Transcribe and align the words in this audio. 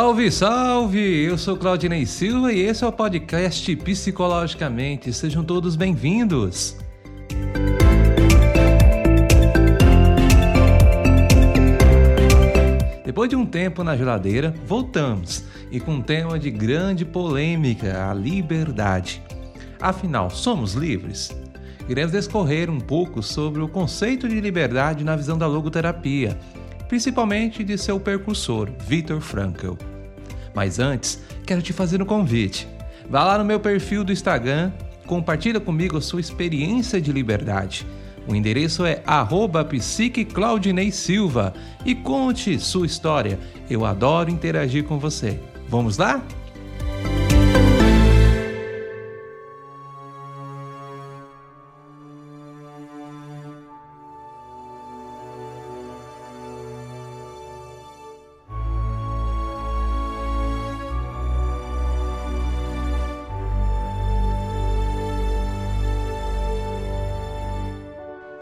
Salve, 0.00 0.32
salve! 0.32 1.24
Eu 1.24 1.36
sou 1.36 1.58
Claudinei 1.58 2.06
Silva 2.06 2.50
e 2.50 2.60
esse 2.60 2.82
é 2.82 2.86
o 2.86 2.90
podcast 2.90 3.76
Psicologicamente. 3.76 5.12
Sejam 5.12 5.44
todos 5.44 5.76
bem-vindos. 5.76 6.74
Depois 13.04 13.28
de 13.28 13.36
um 13.36 13.44
tempo 13.44 13.84
na 13.84 13.94
geladeira, 13.94 14.54
voltamos 14.64 15.44
e 15.70 15.78
com 15.78 15.96
um 15.96 16.00
tema 16.00 16.38
de 16.38 16.50
grande 16.50 17.04
polêmica: 17.04 18.08
a 18.08 18.14
liberdade. 18.14 19.22
Afinal, 19.78 20.30
somos 20.30 20.72
livres? 20.72 21.30
Iremos 21.86 22.12
discorrer 22.12 22.70
um 22.70 22.80
pouco 22.80 23.22
sobre 23.22 23.60
o 23.60 23.68
conceito 23.68 24.26
de 24.26 24.40
liberdade 24.40 25.04
na 25.04 25.14
visão 25.14 25.36
da 25.36 25.46
logoterapia 25.46 26.38
principalmente 26.90 27.62
de 27.62 27.78
seu 27.78 28.00
percursor, 28.00 28.68
Viktor 28.80 29.20
Frankl. 29.20 29.74
Mas 30.54 30.78
antes, 30.78 31.22
quero 31.46 31.62
te 31.62 31.72
fazer 31.72 32.02
um 32.02 32.06
convite. 32.06 32.68
Vá 33.08 33.24
lá 33.24 33.38
no 33.38 33.44
meu 33.44 33.58
perfil 33.58 34.04
do 34.04 34.12
Instagram, 34.12 34.72
compartilha 35.06 35.60
comigo 35.60 35.96
a 35.96 36.00
sua 36.00 36.20
experiência 36.20 37.00
de 37.00 37.12
liberdade. 37.12 37.86
O 38.28 38.34
endereço 38.34 38.84
é 38.84 39.02
psiqueclaudinei 39.68 40.92
silva 40.92 41.52
e 41.84 41.94
conte 41.94 42.58
sua 42.58 42.86
história. 42.86 43.38
Eu 43.68 43.84
adoro 43.84 44.30
interagir 44.30 44.84
com 44.84 44.98
você. 44.98 45.40
Vamos 45.68 45.98
lá? 45.98 46.22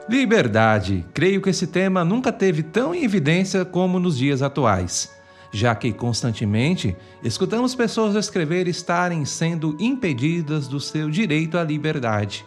Liberdade. 0.09 1.05
Creio 1.13 1.43
que 1.43 1.51
esse 1.51 1.67
tema 1.67 2.03
nunca 2.03 2.33
teve 2.33 2.63
tão 2.63 2.95
em 2.95 3.05
evidência 3.05 3.63
como 3.63 4.01
nos 4.01 4.17
dias 4.17 4.41
atuais, 4.41 5.15
já 5.53 5.75
que 5.75 5.93
constantemente 5.93 6.97
escutamos 7.23 7.75
pessoas 7.75 8.15
escrever 8.15 8.67
estarem 8.69 9.27
sendo 9.27 9.77
impedidas 9.79 10.67
do 10.67 10.81
seu 10.81 11.11
direito 11.11 11.59
à 11.59 11.63
liberdade. 11.63 12.47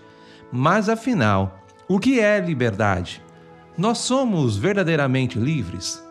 Mas 0.52 0.90
afinal, 0.90 1.64
o 1.88 2.00
que 2.00 2.20
é 2.20 2.40
liberdade? 2.40 3.22
Nós 3.78 4.00
somos 4.00 4.58
verdadeiramente 4.58 5.38
livres? 5.38 6.04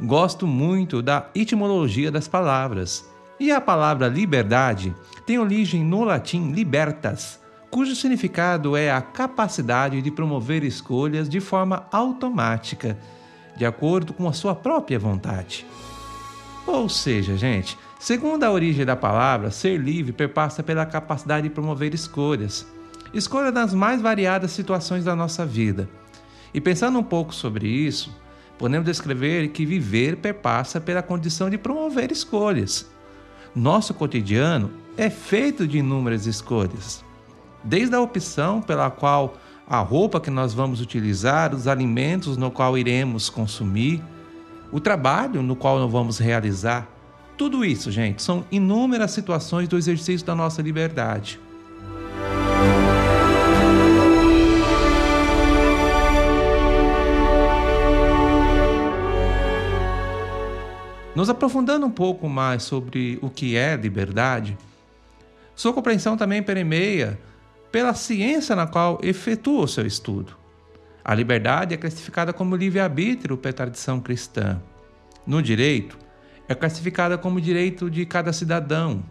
Gosto 0.00 0.46
muito 0.46 1.02
da 1.02 1.28
etimologia 1.34 2.12
das 2.12 2.28
palavras. 2.28 3.10
E 3.40 3.50
a 3.50 3.60
palavra 3.60 4.06
liberdade 4.06 4.94
tem 5.26 5.40
origem 5.40 5.82
no 5.82 6.04
latim 6.04 6.52
libertas, 6.52 7.40
cujo 7.74 7.96
significado 7.96 8.76
é 8.76 8.92
a 8.92 9.00
capacidade 9.02 10.00
de 10.00 10.08
promover 10.08 10.62
escolhas 10.62 11.28
de 11.28 11.40
forma 11.40 11.88
automática, 11.90 12.96
de 13.56 13.66
acordo 13.66 14.12
com 14.12 14.28
a 14.28 14.32
sua 14.32 14.54
própria 14.54 14.96
vontade. 14.96 15.66
Ou 16.68 16.88
seja, 16.88 17.36
gente, 17.36 17.76
segundo 17.98 18.44
a 18.44 18.52
origem 18.52 18.86
da 18.86 18.94
palavra, 18.94 19.50
ser 19.50 19.76
livre 19.76 20.12
perpassa 20.12 20.62
pela 20.62 20.86
capacidade 20.86 21.48
de 21.48 21.52
promover 21.52 21.92
escolhas, 21.92 22.64
escolha 23.12 23.50
nas 23.50 23.74
mais 23.74 24.00
variadas 24.00 24.52
situações 24.52 25.04
da 25.04 25.16
nossa 25.16 25.44
vida. 25.44 25.88
E 26.54 26.60
pensando 26.60 26.96
um 27.00 27.02
pouco 27.02 27.34
sobre 27.34 27.66
isso, 27.66 28.16
podemos 28.56 28.86
descrever 28.86 29.48
que 29.48 29.66
viver 29.66 30.18
perpassa 30.18 30.80
pela 30.80 31.02
condição 31.02 31.50
de 31.50 31.58
promover 31.58 32.12
escolhas. 32.12 32.88
Nosso 33.52 33.92
cotidiano 33.92 34.70
é 34.96 35.10
feito 35.10 35.66
de 35.66 35.78
inúmeras 35.78 36.24
escolhas 36.24 37.02
desde 37.64 37.94
a 37.94 38.00
opção 38.00 38.60
pela 38.60 38.90
qual 38.90 39.34
a 39.66 39.78
roupa 39.78 40.20
que 40.20 40.30
nós 40.30 40.52
vamos 40.52 40.80
utilizar, 40.80 41.54
os 41.54 41.66
alimentos 41.66 42.36
no 42.36 42.50
qual 42.50 42.76
iremos 42.76 43.30
consumir, 43.30 44.02
o 44.70 44.78
trabalho 44.78 45.42
no 45.42 45.56
qual 45.56 45.78
nós 45.78 45.90
vamos 45.90 46.18
realizar. 46.18 46.86
Tudo 47.36 47.64
isso, 47.64 47.90
gente, 47.90 48.22
são 48.22 48.44
inúmeras 48.50 49.10
situações 49.10 49.66
do 49.66 49.78
exercício 49.78 50.26
da 50.26 50.34
nossa 50.34 50.60
liberdade. 50.60 51.40
Nos 61.14 61.30
aprofundando 61.30 61.86
um 61.86 61.90
pouco 61.90 62.28
mais 62.28 62.64
sobre 62.64 63.18
o 63.22 63.30
que 63.30 63.56
é 63.56 63.76
liberdade, 63.76 64.58
sua 65.54 65.72
compreensão 65.72 66.16
também 66.16 66.42
permeia 66.42 67.18
pela 67.74 67.92
ciência 67.92 68.54
na 68.54 68.68
qual 68.68 69.00
efetua 69.02 69.64
o 69.64 69.66
seu 69.66 69.84
estudo. 69.84 70.36
A 71.04 71.12
liberdade 71.12 71.74
é 71.74 71.76
classificada 71.76 72.32
como 72.32 72.54
livre-arbítrio 72.54 73.36
pela 73.36 73.52
tradição 73.52 73.98
cristã. 73.98 74.62
No 75.26 75.42
direito, 75.42 75.98
é 76.48 76.54
classificada 76.54 77.18
como 77.18 77.40
direito 77.40 77.90
de 77.90 78.06
cada 78.06 78.32
cidadão. 78.32 79.02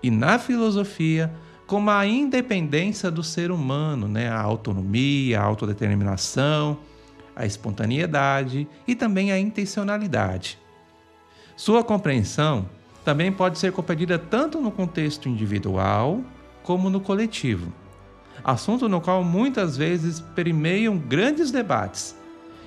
E 0.00 0.12
na 0.12 0.38
filosofia, 0.38 1.28
como 1.66 1.90
a 1.90 2.06
independência 2.06 3.10
do 3.10 3.24
ser 3.24 3.50
humano, 3.50 4.06
né? 4.06 4.28
a 4.28 4.40
autonomia, 4.40 5.40
a 5.40 5.42
autodeterminação, 5.42 6.78
a 7.34 7.44
espontaneidade 7.44 8.68
e 8.86 8.94
também 8.94 9.32
a 9.32 9.38
intencionalidade. 9.40 10.56
Sua 11.56 11.82
compreensão 11.82 12.68
também 13.04 13.32
pode 13.32 13.58
ser 13.58 13.72
compreendida 13.72 14.20
tanto 14.20 14.60
no 14.60 14.70
contexto 14.70 15.28
individual 15.28 16.20
como 16.62 16.88
no 16.88 17.00
coletivo 17.00 17.72
assunto 18.42 18.88
no 18.88 19.00
qual 19.00 19.22
muitas 19.22 19.76
vezes 19.76 20.20
permeiam 20.34 20.96
grandes 20.98 21.50
debates, 21.50 22.16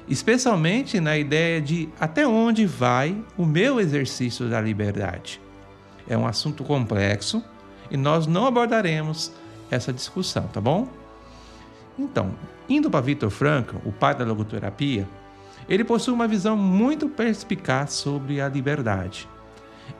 especialmente 0.07 0.99
na 0.99 1.17
ideia 1.17 1.61
de 1.61 1.89
até 1.99 2.25
onde 2.27 2.65
vai 2.65 3.21
o 3.37 3.45
meu 3.45 3.79
exercício 3.79 4.49
da 4.49 4.61
liberdade. 4.61 5.41
É 6.07 6.17
um 6.17 6.25
assunto 6.25 6.63
complexo 6.63 7.43
e 7.91 7.97
nós 7.97 8.27
não 8.27 8.45
abordaremos 8.45 9.31
essa 9.69 9.91
discussão, 9.91 10.47
tá 10.47 10.61
bom? 10.61 10.87
Então, 11.99 12.31
indo 12.69 12.89
para 12.89 13.01
Viktor 13.01 13.29
Frankl, 13.29 13.77
o 13.83 13.91
pai 13.91 14.15
da 14.15 14.23
logoterapia, 14.23 15.07
ele 15.67 15.83
possui 15.83 16.13
uma 16.13 16.27
visão 16.27 16.55
muito 16.55 17.09
perspicaz 17.09 17.93
sobre 17.93 18.39
a 18.39 18.47
liberdade. 18.47 19.27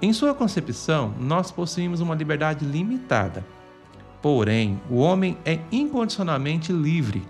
Em 0.02 0.14
sua 0.14 0.34
concepção, 0.34 1.14
nós 1.20 1.52
possuímos 1.52 2.00
uma 2.00 2.16
liberdade 2.16 2.64
limitada 2.66 3.44
Porém, 4.22 4.82
o 4.90 4.98
homem 4.98 5.38
é 5.46 5.60
incondicionalmente 5.72 6.72
livre. 6.72 7.22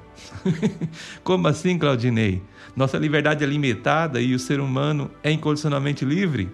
Como 1.23 1.47
assim, 1.47 1.77
Claudinei? 1.77 2.41
Nossa 2.75 2.97
liberdade 2.97 3.43
é 3.43 3.47
limitada 3.47 4.21
e 4.21 4.33
o 4.33 4.39
ser 4.39 4.59
humano 4.59 5.11
é 5.21 5.31
incondicionalmente 5.31 6.05
livre? 6.05 6.49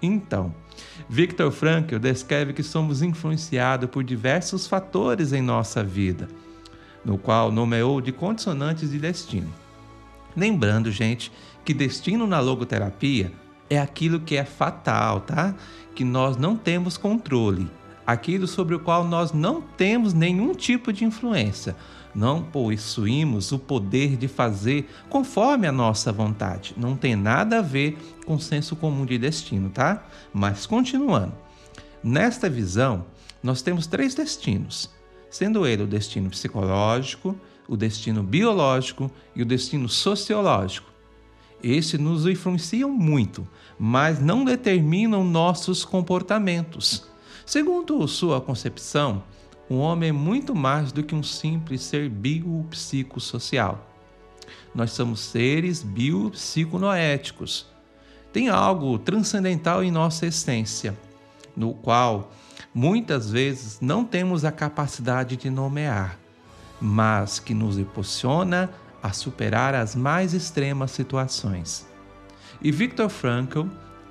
Então, 0.00 0.54
Viktor 1.08 1.50
Frankl 1.50 1.98
descreve 1.98 2.52
que 2.52 2.62
somos 2.62 3.02
influenciados 3.02 3.88
por 3.90 4.04
diversos 4.04 4.66
fatores 4.66 5.32
em 5.32 5.42
nossa 5.42 5.82
vida, 5.82 6.28
no 7.04 7.18
qual 7.18 7.50
nomeou 7.52 8.00
de 8.00 8.12
condicionantes 8.12 8.90
de 8.90 8.98
destino. 8.98 9.52
Lembrando, 10.36 10.90
gente, 10.90 11.32
que 11.64 11.72
destino 11.72 12.26
na 12.26 12.40
logoterapia 12.40 13.32
é 13.68 13.78
aquilo 13.78 14.20
que 14.20 14.36
é 14.36 14.44
fatal, 14.44 15.20
tá? 15.20 15.54
Que 15.94 16.04
nós 16.04 16.36
não 16.36 16.56
temos 16.56 16.96
controle 16.96 17.68
aquilo 18.06 18.46
sobre 18.46 18.74
o 18.74 18.80
qual 18.80 19.04
nós 19.04 19.32
não 19.32 19.60
temos 19.60 20.14
nenhum 20.14 20.54
tipo 20.54 20.92
de 20.92 21.04
influência. 21.04 21.76
Não 22.14 22.42
possuímos 22.42 23.52
o 23.52 23.58
poder 23.58 24.16
de 24.16 24.28
fazer 24.28 24.88
conforme 25.10 25.66
a 25.66 25.72
nossa 25.72 26.12
vontade. 26.12 26.72
Não 26.76 26.96
tem 26.96 27.14
nada 27.14 27.58
a 27.58 27.62
ver 27.62 27.98
com 28.24 28.36
o 28.36 28.40
senso 28.40 28.74
comum 28.76 29.04
de 29.04 29.18
destino, 29.18 29.68
tá? 29.68 30.06
Mas 30.32 30.64
continuando. 30.64 31.34
Nesta 32.02 32.48
visão, 32.48 33.04
nós 33.42 33.60
temos 33.60 33.86
três 33.86 34.14
destinos, 34.14 34.88
sendo 35.28 35.66
ele 35.66 35.82
o 35.82 35.86
destino 35.86 36.30
psicológico, 36.30 37.38
o 37.68 37.76
destino 37.76 38.22
biológico 38.22 39.10
e 39.34 39.42
o 39.42 39.46
destino 39.46 39.88
sociológico. 39.88 40.90
Estes 41.62 41.98
nos 41.98 42.26
influenciam 42.26 42.90
muito, 42.90 43.46
mas 43.78 44.20
não 44.20 44.44
determinam 44.44 45.24
nossos 45.24 45.84
comportamentos. 45.84 47.08
Segundo 47.46 48.08
sua 48.08 48.40
concepção, 48.40 49.22
o 49.68 49.76
homem 49.76 50.08
é 50.08 50.12
muito 50.12 50.52
mais 50.52 50.90
do 50.90 51.04
que 51.04 51.14
um 51.14 51.22
simples 51.22 51.80
ser 51.80 52.10
biopsicossocial. 52.10 53.88
Nós 54.74 54.90
somos 54.90 55.20
seres 55.20 55.80
biopsiconoéticos. 55.80 57.68
Tem 58.32 58.48
algo 58.48 58.98
transcendental 58.98 59.84
em 59.84 59.92
nossa 59.92 60.26
essência, 60.26 60.98
no 61.56 61.72
qual 61.72 62.32
muitas 62.74 63.30
vezes 63.30 63.78
não 63.80 64.04
temos 64.04 64.44
a 64.44 64.50
capacidade 64.50 65.36
de 65.36 65.48
nomear, 65.48 66.18
mas 66.80 67.38
que 67.38 67.54
nos 67.54 67.78
impulsiona 67.78 68.68
a 69.00 69.12
superar 69.12 69.72
as 69.72 69.94
mais 69.94 70.34
extremas 70.34 70.90
situações. 70.90 71.86
E 72.60 72.72
Viktor 72.72 73.08
Frankl 73.08 73.66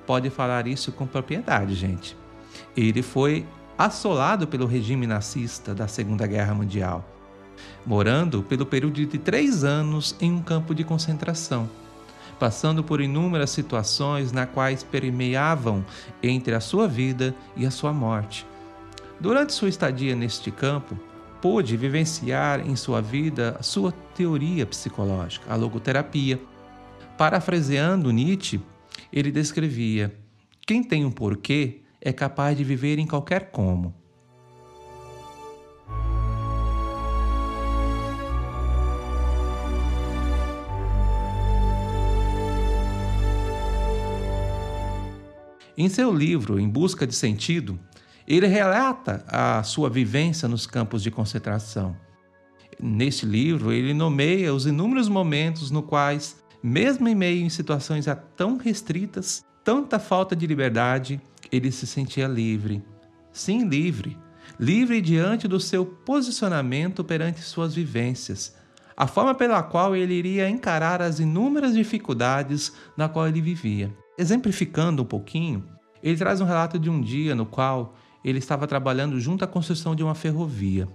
pode 0.08 0.30
falar 0.30 0.68
isso 0.68 0.90
com 0.94 1.06
propriedade, 1.06 1.76
gente. 1.76 2.16
Ele 2.76 3.02
foi 3.02 3.46
assolado 3.78 4.48
pelo 4.48 4.66
regime 4.66 5.08
nazista 5.08 5.74
da 5.74 5.88
Segunda 5.88 6.28
Guerra 6.28 6.54
Mundial, 6.54 7.06
morando 7.86 8.44
pelo 8.44 8.66
período 8.66 9.06
de 9.06 9.18
três 9.18 9.64
anos 9.64 10.16
em 10.20 10.32
um 10.32 10.42
campo 10.42 10.74
de 10.76 10.84
concentração, 10.84 11.70
passando 12.40 12.84
por 12.84 13.00
inúmeras 13.00 13.50
situações 13.50 14.32
na 14.32 14.46
quais 14.46 14.84
permeavam 14.84 15.86
entre 16.22 16.54
a 16.54 16.60
sua 16.60 16.88
vida 16.88 17.34
e 17.56 17.66
a 17.66 17.72
sua 17.72 17.94
morte. 17.94 18.46
Durante 19.20 19.54
sua 19.54 19.70
estadia 19.70 20.16
neste 20.16 20.52
campo, 20.52 21.00
pôde 21.42 21.78
vivenciar 21.78 22.68
em 22.68 22.76
sua 22.76 23.02
vida 23.02 23.58
sua 23.62 23.94
teoria 24.14 24.66
psicológica, 24.66 25.52
a 25.52 25.56
logoterapia. 25.56 26.42
Parafraseando 27.18 28.12
Nietzsche, 28.12 28.60
ele 29.14 29.32
descrevia: 29.32 30.14
quem 30.68 30.84
tem 30.84 31.06
um 31.06 31.12
porquê 31.12 31.85
é 32.06 32.14
capaz 32.14 32.56
de 32.56 32.64
viver 32.64 33.00
em 33.00 33.08
qualquer 33.08 33.50
como. 33.50 33.92
Em 45.76 45.90
seu 45.90 46.14
livro 46.14 46.60
Em 46.60 46.70
Busca 46.70 47.08
de 47.08 47.16
Sentido, 47.16 47.78
ele 48.28 48.46
relata 48.46 49.26
a 49.28 49.64
sua 49.64 49.90
vivência 49.90 50.48
nos 50.48 50.68
campos 50.68 51.02
de 51.02 51.10
concentração. 51.10 51.98
Neste 52.80 53.26
livro, 53.26 53.74
ele 53.74 53.94
nomeia 53.96 54.54
os 54.54 54.68
inúmeros 54.68 55.10
momentos 55.10 55.72
no 55.72 55.82
quais, 55.82 56.38
mesmo 56.62 57.08
em 57.08 57.16
meio 57.16 57.44
em 57.44 57.50
situações 57.50 58.06
tão 58.38 58.58
restritas, 58.58 59.44
tanta 59.64 59.98
falta 59.98 60.36
de 60.36 60.46
liberdade, 60.46 61.20
ele 61.52 61.72
se 61.72 61.86
sentia 61.88 62.28
livre. 62.28 62.84
Sim, 63.32 63.68
livre. 63.68 64.18
Livre 64.60 65.02
diante 65.02 65.48
do 65.48 65.60
seu 65.60 65.86
posicionamento 65.86 67.04
perante 67.04 67.42
suas 67.42 67.74
vivências, 67.74 68.56
a 68.96 69.08
forma 69.08 69.36
pela 69.36 69.62
qual 69.62 69.96
ele 69.96 70.14
iria 70.14 70.50
encarar 70.50 71.02
as 71.02 71.20
inúmeras 71.20 71.74
dificuldades 71.74 72.72
na 72.96 73.10
qual 73.10 73.28
ele 73.28 73.42
vivia. 73.42 73.94
Exemplificando 74.18 75.04
um 75.04 75.06
pouquinho, 75.06 75.66
ele 76.02 76.18
traz 76.18 76.40
um 76.40 76.46
relato 76.46 76.80
de 76.80 76.90
um 76.90 77.02
dia 77.02 77.36
no 77.36 77.46
qual 77.46 77.96
ele 78.24 78.40
estava 78.40 78.66
trabalhando 78.66 79.20
junto 79.20 79.44
à 79.44 79.48
construção 79.48 79.96
de 79.96 80.04
uma 80.04 80.16
ferrovia. 80.16 80.88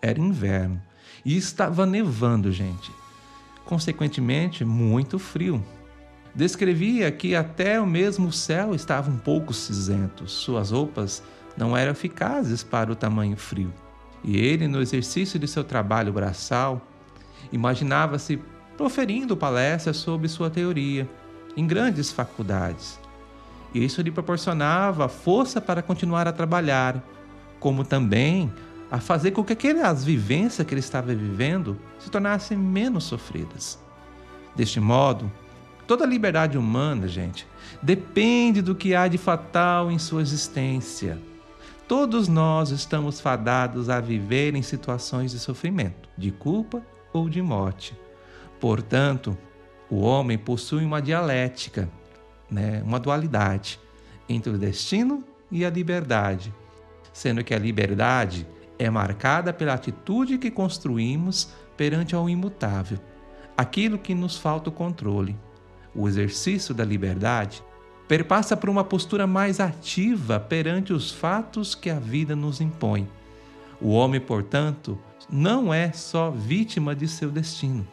Era 0.00 0.20
inverno 0.20 0.80
e 1.24 1.36
estava 1.36 1.84
nevando, 1.84 2.52
gente. 2.52 2.92
Consequentemente, 3.64 4.64
muito 4.64 5.18
frio. 5.18 5.64
Descrevia 6.38 7.10
que 7.10 7.34
até 7.34 7.80
o 7.80 7.86
mesmo 7.86 8.32
céu 8.32 8.74
estava 8.74 9.10
um 9.10 9.18
pouco 9.18 9.52
cinzento. 9.52 10.26
Suas 10.26 10.70
roupas 10.70 11.22
não 11.56 11.76
eram 11.76 11.92
eficazes 11.92 12.62
para 12.62 12.90
o 12.90 12.96
tamanho 12.96 13.36
frio. 13.36 13.74
E 14.24 14.38
ele, 14.38 14.66
no 14.66 14.80
exercício 14.80 15.38
de 15.38 15.46
seu 15.46 15.64
trabalho 15.64 16.12
braçal, 16.12 16.80
imaginava-se 17.52 18.40
proferindo 18.76 19.36
palestras 19.36 19.96
sobre 19.96 20.28
sua 20.28 20.48
teoria 20.48 21.06
em 21.56 21.66
grandes 21.66 22.10
faculdades 22.10 22.98
isso 23.74 24.00
lhe 24.00 24.10
proporcionava 24.10 25.08
força 25.08 25.60
para 25.60 25.82
continuar 25.82 26.26
a 26.26 26.32
trabalhar, 26.32 27.02
como 27.60 27.84
também 27.84 28.52
a 28.90 28.98
fazer 28.98 29.32
com 29.32 29.44
que 29.44 29.52
aquelas 29.52 30.04
vivências 30.04 30.66
que 30.66 30.72
ele 30.72 30.80
estava 30.80 31.14
vivendo 31.14 31.78
se 31.98 32.10
tornassem 32.10 32.56
menos 32.56 33.04
sofridas. 33.04 33.78
Deste 34.56 34.80
modo, 34.80 35.30
toda 35.88 36.06
liberdade 36.06 36.56
humana, 36.56 37.08
gente, 37.08 37.44
depende 37.82 38.62
do 38.62 38.76
que 38.76 38.94
há 38.94 39.08
de 39.08 39.18
fatal 39.18 39.90
em 39.90 39.98
sua 39.98 40.22
existência. 40.22 41.18
Todos 41.88 42.28
nós 42.28 42.70
estamos 42.70 43.20
fadados 43.20 43.90
a 43.90 43.98
viver 43.98 44.54
em 44.54 44.62
situações 44.62 45.32
de 45.32 45.40
sofrimento, 45.40 46.08
de 46.16 46.30
culpa 46.30 46.80
ou 47.12 47.28
de 47.28 47.42
morte. 47.42 47.98
Portanto, 48.60 49.36
o 49.90 50.00
homem 50.00 50.38
possui 50.38 50.84
uma 50.84 51.02
dialética 51.02 51.88
né, 52.50 52.82
uma 52.84 52.98
dualidade 52.98 53.78
entre 54.28 54.52
o 54.52 54.58
destino 54.58 55.24
e 55.50 55.64
a 55.64 55.70
liberdade, 55.70 56.52
sendo 57.12 57.42
que 57.44 57.54
a 57.54 57.58
liberdade 57.58 58.46
é 58.78 58.88
marcada 58.88 59.52
pela 59.52 59.74
atitude 59.74 60.38
que 60.38 60.50
construímos 60.50 61.52
perante 61.76 62.14
ao 62.14 62.28
imutável, 62.28 62.98
aquilo 63.56 63.98
que 63.98 64.14
nos 64.14 64.36
falta 64.36 64.68
o 64.68 64.72
controle. 64.72 65.36
O 65.98 66.06
exercício 66.06 66.72
da 66.72 66.84
liberdade 66.84 67.60
perpassa 68.06 68.56
por 68.56 68.70
uma 68.70 68.84
postura 68.84 69.26
mais 69.26 69.58
ativa 69.58 70.38
perante 70.38 70.92
os 70.92 71.10
fatos 71.10 71.74
que 71.74 71.90
a 71.90 71.98
vida 71.98 72.36
nos 72.36 72.60
impõe. 72.60 73.08
O 73.80 73.88
homem, 73.88 74.20
portanto, 74.20 74.96
não 75.28 75.74
é 75.74 75.90
só 75.90 76.30
vítima 76.30 76.94
de 76.94 77.08
seu 77.08 77.32
destino 77.32 77.84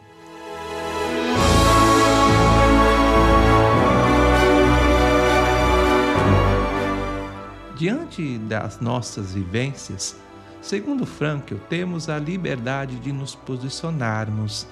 Diante 7.76 8.38
das 8.38 8.80
nossas 8.80 9.34
vivências, 9.34 10.16
segundo 10.62 11.04
Frankl, 11.04 11.56
temos 11.68 12.08
a 12.08 12.20
liberdade 12.20 13.00
de 13.00 13.12
nos 13.12 13.34
posicionarmos, 13.34 14.64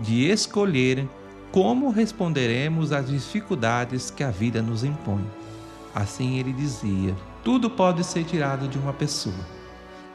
de 0.00 0.24
escolher 0.24 1.06
como 1.50 1.90
responderemos 1.90 2.92
às 2.92 3.08
dificuldades 3.08 4.10
que 4.10 4.22
a 4.22 4.30
vida 4.30 4.60
nos 4.60 4.84
impõe. 4.84 5.24
Assim 5.94 6.38
ele 6.38 6.52
dizia: 6.52 7.16
tudo 7.42 7.70
pode 7.70 8.04
ser 8.04 8.24
tirado 8.24 8.68
de 8.68 8.78
uma 8.78 8.92
pessoa, 8.92 9.46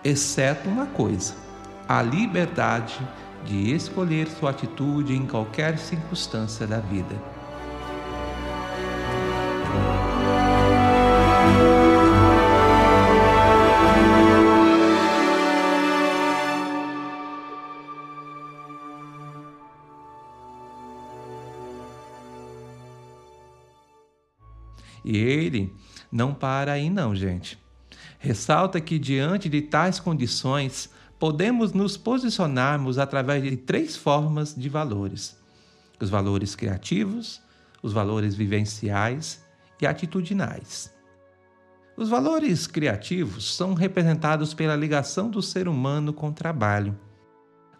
exceto 0.03 0.69
uma 0.69 0.85
coisa: 0.85 1.35
a 1.87 2.01
liberdade 2.01 2.99
de 3.45 3.73
escolher 3.73 4.27
sua 4.27 4.51
atitude 4.51 5.13
em 5.13 5.25
qualquer 5.25 5.77
circunstância 5.77 6.65
da 6.65 6.79
vida. 6.79 7.32
E 25.03 25.17
ele 25.17 25.73
não 26.11 26.33
para 26.33 26.73
aí, 26.73 26.89
não, 26.89 27.15
gente. 27.15 27.57
Ressalta 28.19 28.79
que, 28.79 28.97
diante 28.97 29.49
de 29.49 29.61
tais 29.61 29.99
condições, 29.99 30.89
podemos 31.19 31.73
nos 31.73 31.97
posicionarmos 31.97 32.97
através 32.97 33.43
de 33.43 33.57
três 33.57 33.97
formas 33.97 34.55
de 34.55 34.69
valores: 34.69 35.37
os 35.99 36.09
valores 36.09 36.55
criativos, 36.55 37.41
os 37.81 37.91
valores 37.91 38.35
vivenciais 38.35 39.43
e 39.81 39.85
atitudinais. 39.85 40.93
Os 41.95 42.09
valores 42.09 42.65
criativos 42.65 43.55
são 43.55 43.73
representados 43.73 44.53
pela 44.53 44.75
ligação 44.75 45.29
do 45.29 45.41
ser 45.41 45.67
humano 45.67 46.11
com 46.11 46.29
o 46.29 46.33
trabalho, 46.33 46.97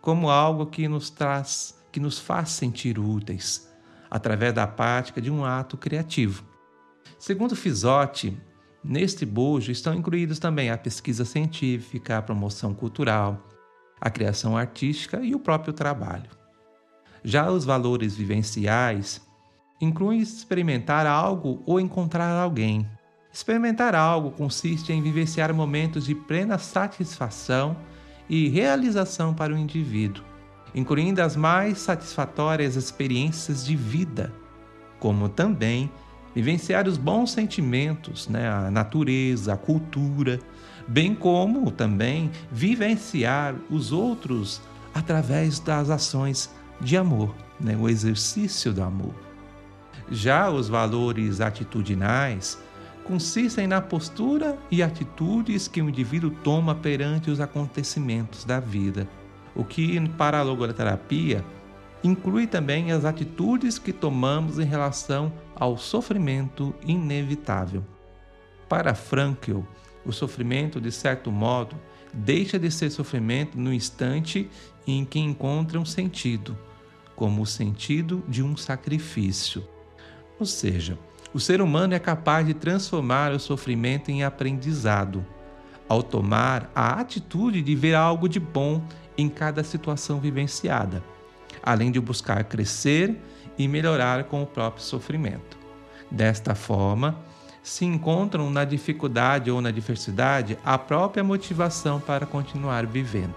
como 0.02 0.30
algo 0.30 0.68
que 0.68 0.88
nos 0.88 1.10
traz, 1.10 1.80
que 1.92 2.00
nos 2.00 2.20
faz 2.20 2.50
sentir 2.50 3.00
úteis, 3.00 3.68
através 4.12 4.54
da 4.54 4.68
prática 4.68 5.20
de 5.20 5.32
um 5.32 5.44
ato 5.44 5.78
criativo. 5.78 6.44
Segundo 7.18 7.56
Fisotti, 7.56 8.38
neste 8.84 9.26
bojo 9.26 9.72
estão 9.72 9.94
incluídos 9.94 10.40
também 10.40 10.70
a 10.70 10.78
pesquisa 10.78 11.24
científica, 11.24 12.18
a 12.18 12.22
promoção 12.22 12.74
cultural, 12.74 13.48
a 14.00 14.10
criação 14.10 14.58
artística 14.58 15.22
e 15.22 15.34
o 15.34 15.40
próprio 15.40 15.74
trabalho. 15.74 16.30
Já 17.24 17.50
os 17.50 17.64
valores 17.64 18.16
vivenciais 18.16 19.22
incluem 19.80 20.20
experimentar 20.20 21.06
algo 21.06 21.64
ou 21.66 21.80
encontrar 21.80 22.30
alguém. 22.30 22.86
Experimentar 23.32 23.96
algo 23.96 24.32
consiste 24.32 24.92
em 24.92 25.02
vivenciar 25.02 25.54
momentos 25.54 26.06
de 26.06 26.14
plena 26.14 26.58
satisfação 26.58 27.76
e 28.30 28.48
realização 28.50 29.34
para 29.34 29.54
o 29.54 29.58
indivíduo, 29.58 30.24
incluindo 30.76 31.22
as 31.22 31.36
mais 31.36 31.80
satisfatórias 31.80 32.76
experiências 32.76 33.66
de 33.66 33.76
vida, 33.76 34.34
como 35.00 35.28
também 35.28 35.90
vivenciar 36.36 36.88
os 36.88 36.98
bons 36.98 37.32
sentimentos, 37.32 38.28
né, 38.28 38.50
a 38.50 38.72
natureza, 38.72 39.54
a 39.54 39.58
cultura, 39.58 40.40
bem 40.88 41.14
como 41.14 41.72
também 41.72 42.32
vivenciar 42.52 43.56
os 43.70 43.92
outros 43.92 44.62
através 44.94 45.60
das 45.60 45.90
ações 45.90 46.50
de 46.82 46.98
amor, 46.98 47.34
né, 47.60 47.76
o 47.78 47.88
exercício 47.88 48.74
do 48.74 48.84
amor. 48.84 49.14
Já 50.12 50.50
os 50.50 50.68
valores 50.68 51.40
atitudinais 51.40 52.60
consistem 53.04 53.68
na 53.68 53.82
postura 53.82 54.58
e 54.72 54.82
atitudes 54.82 55.68
que 55.68 55.82
o 55.82 55.90
indivíduo 55.90 56.32
toma 56.44 56.74
perante 56.76 57.30
os 57.30 57.40
acontecimentos 57.40 58.46
da 58.46 58.60
vida, 58.60 59.08
o 59.56 59.64
que 59.64 60.00
para 60.10 60.40
a 60.40 60.44
logoterapia 60.44 61.44
inclui 62.04 62.46
também 62.46 62.92
as 62.92 63.06
atitudes 63.06 63.80
que 63.80 63.94
tomamos 63.94 64.60
em 64.60 64.66
relação 64.66 65.32
ao 65.56 65.78
sofrimento 65.78 66.76
inevitável. 66.86 67.84
Para 68.68 68.94
Frankl, 68.94 69.62
o 70.06 70.12
sofrimento, 70.12 70.82
de 70.82 70.92
certo 70.92 71.32
modo, 71.32 71.76
deixa 72.14 72.60
de 72.60 72.70
ser 72.70 72.90
sofrimento 72.90 73.58
no 73.58 73.74
instante 73.74 74.50
em 74.86 75.06
que 75.06 75.20
encontra 75.20 75.80
um 75.80 75.86
sentido, 75.86 76.58
como 77.16 77.42
o 77.42 77.46
sentido 77.46 78.24
de 78.28 78.44
um 78.44 78.58
sacrifício. 78.58 79.66
Ou 80.40 80.46
seja, 80.46 80.98
o 81.34 81.40
ser 81.40 81.62
humano 81.62 81.94
é 81.94 82.00
capaz 82.00 82.46
de 82.46 82.54
transformar 82.54 83.32
o 83.32 83.40
sofrimento 83.40 84.12
em 84.12 84.24
aprendizado, 84.24 85.26
ao 85.88 86.04
tomar 86.04 86.70
a 86.76 87.00
atitude 87.00 87.62
de 87.62 87.76
ver 87.76 87.96
algo 87.96 88.28
de 88.28 88.40
bom 88.40 88.84
em 89.18 89.30
cada 89.30 89.64
situação 89.64 90.20
vivenciada, 90.20 91.04
além 91.64 91.92
de 91.92 92.00
buscar 92.00 92.44
crescer 92.44 93.18
e 93.58 93.68
melhorar 93.68 94.26
com 94.26 94.44
o 94.44 94.46
próprio 94.46 94.84
sofrimento. 94.84 95.58
Desta 96.12 96.54
forma, 96.54 97.18
se 97.64 97.86
encontram 97.86 98.50
na 98.50 98.66
dificuldade 98.66 99.50
ou 99.50 99.62
na 99.62 99.72
diversidade 99.72 100.58
a 100.66 100.78
própria 100.78 101.24
motivação 101.24 102.00
para 102.00 102.26
continuar 102.26 102.86
vivendo. 102.86 103.36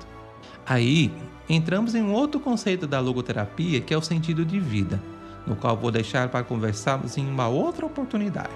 Aí 0.67 1.13
entramos 1.49 1.95
em 1.95 2.03
um 2.03 2.13
outro 2.13 2.41
conceito 2.41 2.89
da 2.89 2.99
logoterapia 2.99 3.81
que 3.81 3.95
é 3.95 3.97
o 3.97 4.03
sentido 4.03 4.45
de 4.45 4.59
vida, 4.59 5.01
no 5.47 5.55
qual 5.55 5.77
vou 5.77 5.93
deixar 5.93 6.29
para 6.29 6.45
conversarmos 6.45 7.17
em 7.17 7.29
uma 7.29 7.47
outra 7.47 7.87
oportunidade. 7.87 8.51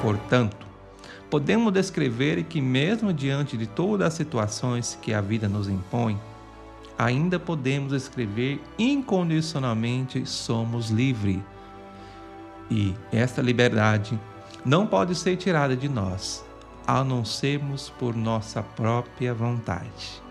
Portanto, 0.00 0.67
podemos 1.30 1.72
descrever 1.72 2.42
que, 2.44 2.60
mesmo 2.60 3.12
diante 3.12 3.56
de 3.56 3.66
todas 3.66 4.08
as 4.08 4.14
situações 4.14 4.98
que 5.00 5.12
a 5.12 5.20
vida 5.20 5.48
nos 5.48 5.68
impõe, 5.68 6.18
ainda 6.98 7.38
podemos 7.38 7.92
escrever 7.92 8.60
incondicionalmente 8.78 10.26
somos 10.26 10.90
livres 10.90 11.40
e 12.70 12.94
esta 13.12 13.40
liberdade 13.40 14.18
não 14.64 14.86
pode 14.86 15.14
ser 15.14 15.36
tirada 15.36 15.76
de 15.76 15.88
nós, 15.88 16.44
a 16.86 17.02
não 17.02 17.24
sermos 17.24 17.88
por 17.98 18.14
nossa 18.14 18.62
própria 18.62 19.32
vontade. 19.32 20.22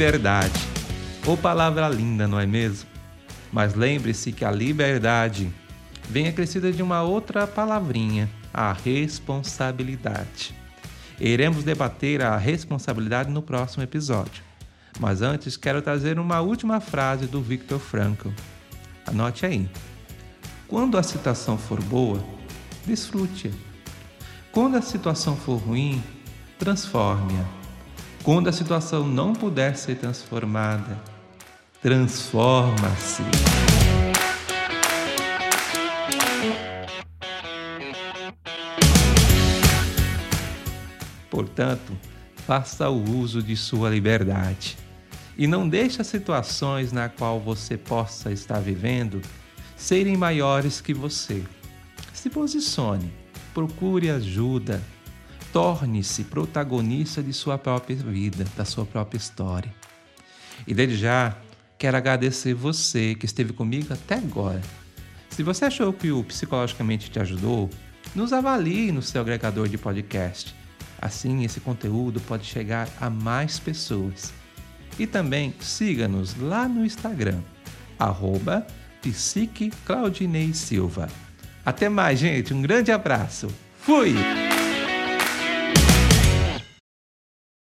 Liberdade. 0.00 0.58
Ou 1.26 1.36
palavra 1.36 1.86
linda, 1.86 2.26
não 2.26 2.40
é 2.40 2.46
mesmo? 2.46 2.88
Mas 3.52 3.74
lembre-se 3.74 4.32
que 4.32 4.46
a 4.46 4.50
liberdade 4.50 5.52
vem 6.08 6.26
acrescida 6.26 6.72
de 6.72 6.82
uma 6.82 7.02
outra 7.02 7.46
palavrinha, 7.46 8.26
a 8.50 8.72
responsabilidade. 8.72 10.54
Iremos 11.20 11.64
debater 11.64 12.22
a 12.22 12.34
responsabilidade 12.38 13.30
no 13.30 13.42
próximo 13.42 13.82
episódio. 13.82 14.42
Mas 14.98 15.20
antes 15.20 15.58
quero 15.58 15.82
trazer 15.82 16.18
uma 16.18 16.40
última 16.40 16.80
frase 16.80 17.26
do 17.26 17.42
Viktor 17.42 17.78
Frankl. 17.78 18.30
Anote 19.06 19.44
aí. 19.44 19.68
Quando 20.66 20.96
a 20.96 21.02
situação 21.02 21.58
for 21.58 21.78
boa, 21.78 22.24
desfrute-a. 22.86 23.50
Quando 24.50 24.78
a 24.78 24.82
situação 24.82 25.36
for 25.36 25.56
ruim, 25.56 26.02
transforme-a. 26.58 27.59
Quando 28.22 28.48
a 28.48 28.52
situação 28.52 29.06
não 29.08 29.32
puder 29.32 29.74
ser 29.76 29.96
transformada, 29.96 30.98
transforma-se. 31.80 33.22
Portanto, 41.30 41.96
faça 42.46 42.90
o 42.90 43.18
uso 43.18 43.42
de 43.42 43.56
sua 43.56 43.88
liberdade 43.88 44.76
e 45.38 45.46
não 45.46 45.66
deixe 45.66 46.02
as 46.02 46.06
situações 46.06 46.92
na 46.92 47.08
qual 47.08 47.40
você 47.40 47.78
possa 47.78 48.30
estar 48.30 48.60
vivendo 48.60 49.22
serem 49.76 50.14
maiores 50.14 50.78
que 50.78 50.92
você. 50.92 51.42
Se 52.12 52.28
posicione, 52.28 53.10
procure 53.54 54.10
ajuda, 54.10 54.82
torne-se 55.52 56.24
protagonista 56.24 57.22
de 57.22 57.32
sua 57.32 57.58
própria 57.58 57.96
vida, 57.96 58.44
da 58.56 58.64
sua 58.64 58.84
própria 58.84 59.18
história. 59.18 59.72
E 60.66 60.74
desde 60.74 60.96
já, 60.96 61.36
Quero 61.80 61.96
agradecer 61.96 62.52
você 62.52 63.14
que 63.14 63.24
esteve 63.24 63.54
comigo 63.54 63.90
até 63.90 64.16
agora. 64.16 64.60
Se 65.30 65.42
você 65.42 65.64
achou 65.64 65.94
que 65.94 66.12
o 66.12 66.22
Psicologicamente 66.22 67.10
te 67.10 67.18
ajudou, 67.18 67.70
nos 68.14 68.34
avalie 68.34 68.92
no 68.92 69.00
seu 69.00 69.22
agregador 69.22 69.66
de 69.66 69.78
podcast. 69.78 70.54
Assim, 71.00 71.42
esse 71.42 71.58
conteúdo 71.58 72.20
pode 72.20 72.44
chegar 72.44 72.86
a 73.00 73.08
mais 73.08 73.58
pessoas. 73.58 74.30
E 74.98 75.06
também 75.06 75.54
siga-nos 75.58 76.38
lá 76.38 76.68
no 76.68 76.84
Instagram, 76.84 77.40
arroba 77.98 78.66
Silva. 80.52 81.08
Até 81.64 81.88
mais, 81.88 82.18
gente. 82.18 82.52
Um 82.52 82.60
grande 82.60 82.92
abraço. 82.92 83.48
Fui! 83.78 84.49